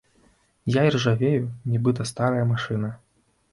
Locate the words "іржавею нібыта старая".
0.91-2.43